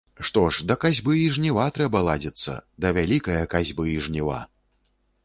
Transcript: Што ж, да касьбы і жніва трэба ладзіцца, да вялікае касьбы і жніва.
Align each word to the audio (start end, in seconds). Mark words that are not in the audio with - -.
Што 0.27 0.43
ж, 0.53 0.63
да 0.69 0.77
касьбы 0.83 1.13
і 1.23 1.27
жніва 1.35 1.65
трэба 1.75 2.01
ладзіцца, 2.07 2.55
да 2.87 2.93
вялікае 2.99 3.39
касьбы 3.53 3.85
і 3.93 3.95
жніва. 4.07 4.41